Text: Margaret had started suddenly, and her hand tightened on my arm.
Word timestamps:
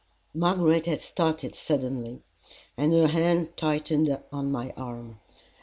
Margaret 0.33 0.87
had 0.87 0.99
started 0.99 1.53
suddenly, 1.53 2.23
and 2.75 2.91
her 2.91 3.07
hand 3.09 3.55
tightened 3.55 4.19
on 4.31 4.51
my 4.51 4.71
arm. 4.71 5.19